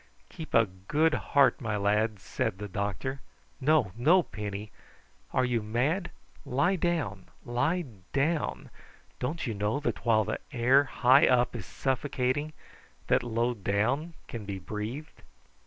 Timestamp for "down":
6.77-7.27, 8.11-8.71, 13.53-14.15